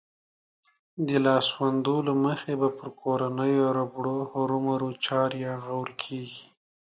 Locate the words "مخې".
2.25-2.53